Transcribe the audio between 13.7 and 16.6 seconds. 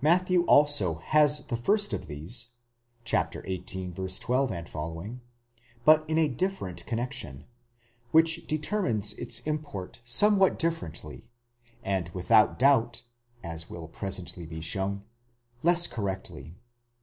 presently be shown, less correctly.